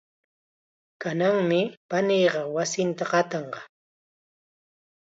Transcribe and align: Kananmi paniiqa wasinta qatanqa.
Kananmi 1.01 1.59
paniiqa 1.89 2.41
wasinta 2.55 3.03
qatanqa. 3.11 3.59